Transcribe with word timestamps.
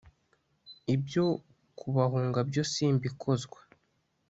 ibyo 0.93 1.25
kubahunga 1.79 2.39
byo 2.49 2.63
simbikozwa 2.71 3.59